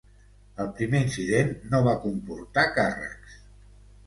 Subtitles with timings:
[0.63, 3.39] El primer incident no va comportar càrrecs.